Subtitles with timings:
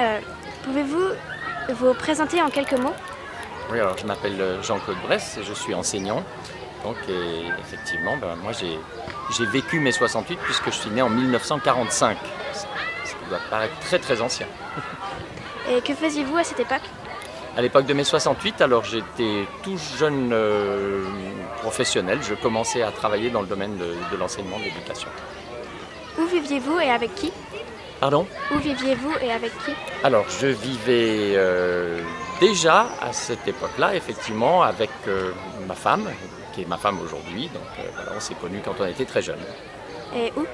[0.00, 0.20] Euh,
[0.64, 1.08] Pouvez-vous
[1.70, 2.94] vous présenter en quelques mots?
[3.70, 6.22] Oui, alors je m'appelle euh, Jean-Claude Bress et je suis enseignant.
[6.84, 8.78] Donc et effectivement, ben, moi j'ai,
[9.36, 12.18] j'ai vécu mes 68 puisque je suis né en 1945.
[13.04, 14.46] Ce qui doit paraître très très ancien.
[15.70, 16.82] Et que faisiez-vous à cette époque?
[17.56, 21.04] À l'époque de mai 68, alors j'étais tout jeune euh,
[21.62, 22.18] professionnel.
[22.22, 25.08] Je commençais à travailler dans le domaine de, de l'enseignement de l'éducation.
[26.18, 27.32] Où viviez-vous et avec qui
[28.00, 32.02] Pardon Où viviez-vous et avec qui Alors, je vivais euh,
[32.40, 35.32] déjà à cette époque-là, effectivement, avec euh,
[35.68, 36.08] ma femme,
[36.54, 37.48] qui est ma femme aujourd'hui.
[37.48, 39.44] Donc, euh, voilà, on s'est connus quand on était très jeunes.
[40.16, 40.46] Et où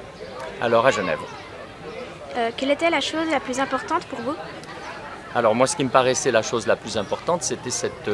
[0.60, 1.20] Alors, à Genève.
[2.58, 4.34] Quelle était la chose la plus importante pour vous
[5.34, 8.10] Alors, moi, ce qui me paraissait la chose la plus importante, c'était cette,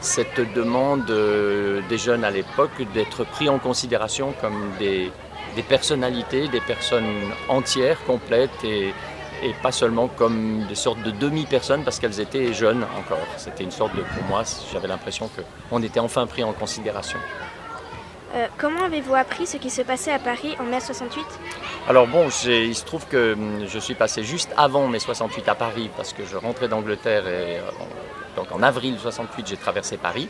[0.00, 5.10] cette demande euh, des jeunes à l'époque d'être pris en considération comme des,
[5.56, 8.94] des personnalités, des personnes entières, complètes et,
[9.42, 13.18] et pas seulement comme des sortes de demi-personnes parce qu'elles étaient jeunes encore.
[13.36, 15.28] C'était une sorte de, pour moi, j'avais l'impression
[15.70, 17.18] qu'on était enfin pris en considération.
[18.34, 21.24] Euh, Comment avez-vous appris ce qui se passait à Paris en mai 68
[21.88, 25.54] Alors bon, il se trouve que hum, je suis passé juste avant mai 68 à
[25.54, 27.62] Paris parce que je rentrais d'Angleterre et euh,
[28.38, 30.28] donc en avril 68 j'ai traversé Paris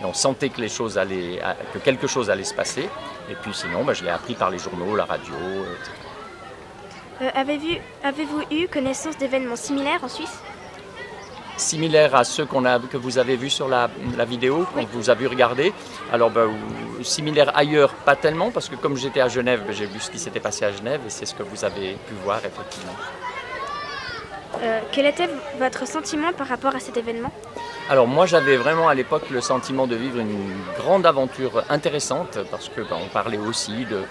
[0.00, 2.88] et on sentait que les choses allaient, à- que quelque chose allait se passer
[3.30, 5.90] et puis sinon bah, je l'ai appris par les journaux, la radio, etc.
[7.22, 7.30] Euh,
[8.02, 10.38] Avez-vous eu connaissance d'événements similaires en Suisse?
[11.58, 15.14] Similaire à ceux a, que vous avez vus sur la, la vidéo, qu'on vous a
[15.14, 15.74] vu regarder.
[16.10, 19.84] Alors bah, ou- similaire ailleurs, pas tellement parce que comme j'étais à Genève, bah, j'ai
[19.84, 22.38] vu ce qui s'était passé à Genève et c'est ce que vous avez pu voir
[22.38, 22.94] effectivement.
[24.62, 27.32] Euh, Quel était votre sentiment par rapport à cet événement?
[27.88, 32.68] Alors moi j'avais vraiment à l'époque le sentiment de vivre une grande aventure intéressante parce
[32.68, 34.02] que ben, on parlait aussi de,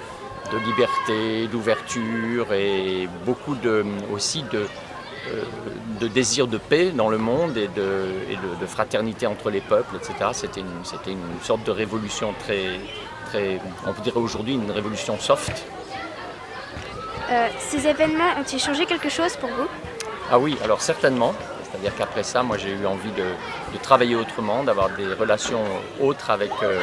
[0.52, 4.66] de liberté, d'ouverture et beaucoup de, aussi de,
[5.30, 5.44] euh,
[6.02, 9.62] de désir de paix dans le monde et, de, et de, de fraternité entre les
[9.62, 10.14] peuples, etc.
[10.34, 12.80] C'était une, c'était une sorte de révolution très,
[13.28, 15.66] très, on dirait aujourd'hui une révolution soft.
[17.32, 19.68] Euh, Ces événements ont-ils changé quelque chose pour vous?
[20.32, 21.34] Ah oui, alors certainement.
[21.64, 23.26] C'est-à-dire qu'après ça, moi j'ai eu envie de,
[23.82, 25.64] travailler autrement, d'avoir des relations
[26.02, 26.82] autres avec, euh,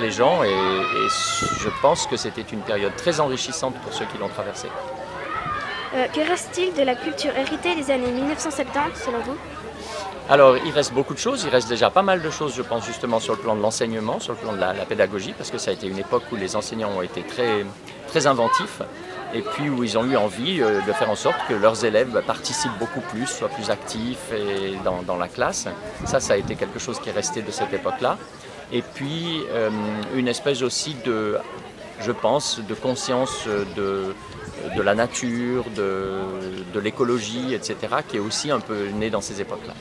[0.00, 0.54] les gens et
[1.60, 4.68] je pense que c'était une période très enrichissante pour ceux qui l'ont traversée.
[5.94, 9.36] Euh, Que reste-t-il de la culture héritée des années 1970 selon vous?
[10.28, 12.84] Alors il reste beaucoup de choses, il reste déjà pas mal de choses je pense
[12.84, 15.70] justement sur le plan de l'enseignement, sur le plan de la, pédagogie, parce que ça
[15.70, 17.64] a été une époque où les enseignants ont été très,
[18.08, 18.82] très inventifs
[19.32, 22.22] et puis où ils ont eu envie euh, de faire en sorte que leurs élèves
[22.26, 24.32] participent beaucoup plus, soient plus actifs
[24.84, 25.68] dans la classe.
[26.04, 28.18] Ça, ça a été quelque chose qui est resté de cette époque-là.
[28.72, 29.70] Et puis euh,
[30.14, 31.38] une espèce aussi de,
[32.00, 33.46] je pense, de conscience
[33.76, 34.14] de,
[34.76, 37.76] de la nature, de, l'écologie, etc.,
[38.06, 39.74] qui est aussi un peu née dans ces époques-là.